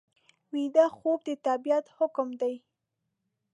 [0.53, 2.55] ویده خوب د طبیعت حکم دی